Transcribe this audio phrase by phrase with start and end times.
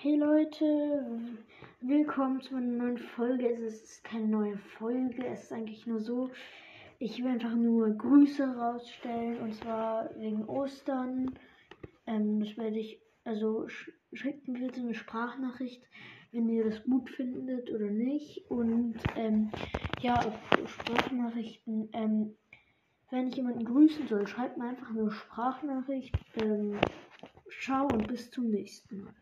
[0.00, 1.18] Hey Leute,
[1.80, 3.52] willkommen zu einer neuen Folge.
[3.52, 6.30] Es ist keine neue Folge, es ist eigentlich nur so,
[7.00, 11.36] ich will einfach nur Grüße rausstellen und zwar wegen Ostern.
[12.06, 15.82] Ähm, das werde ich, also sch schickt mir bitte eine Sprachnachricht,
[16.30, 18.48] wenn ihr das gut findet oder nicht.
[18.48, 19.50] Und ähm,
[20.00, 22.36] ja, auch Sprachnachrichten, ähm,
[23.10, 26.14] wenn ich jemanden grüßen soll, schreibt mir einfach eine Sprachnachricht.
[26.36, 26.78] Ähm,
[27.62, 29.18] ciao und bis zum nächsten Mal.